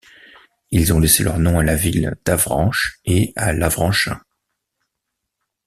Ils 0.71 0.93
ont 0.93 0.99
laissé 0.99 1.21
leur 1.23 1.37
nom 1.37 1.59
à 1.59 1.63
la 1.63 1.75
ville 1.75 2.15
d’Avranches 2.25 2.99
et 3.05 3.33
à 3.35 3.53
l'Avranchin. 3.53 4.19